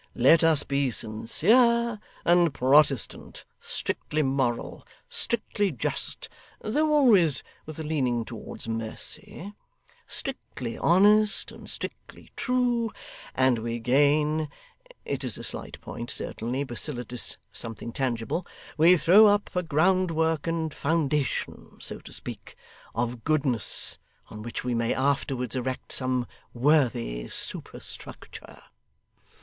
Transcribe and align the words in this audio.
Let 0.15 0.43
us 0.43 0.63
be 0.63 0.89
sincere 0.89 1.99
and 2.25 2.51
Protestant, 2.55 3.45
strictly 3.59 4.23
moral, 4.23 4.83
strictly 5.07 5.69
just 5.69 6.27
(though 6.59 6.91
always 6.91 7.43
with 7.67 7.79
a 7.79 7.83
leaning 7.83 8.25
towards 8.25 8.67
mercy), 8.67 9.53
strictly 10.07 10.75
honest, 10.75 11.51
and 11.51 11.69
strictly 11.69 12.31
true, 12.35 12.91
and 13.35 13.59
we 13.59 13.77
gain 13.77 14.49
it 15.05 15.23
is 15.23 15.37
a 15.37 15.43
slight 15.43 15.79
point, 15.81 16.09
certainly, 16.09 16.63
but 16.63 16.79
still 16.79 16.97
it 16.97 17.13
is 17.13 17.37
something 17.53 17.91
tangible; 17.93 18.43
we 18.79 18.97
throw 18.97 19.27
up 19.27 19.55
a 19.55 19.61
groundwork 19.61 20.47
and 20.47 20.73
foundation, 20.73 21.77
so 21.79 21.99
to 21.99 22.11
speak, 22.11 22.55
of 22.95 23.23
goodness, 23.23 23.99
on 24.31 24.41
which 24.41 24.63
we 24.63 24.73
may 24.73 24.95
afterwards 24.95 25.55
erect 25.55 25.91
some 25.91 26.25
worthy 26.55 27.29
superstructure. 27.29 28.63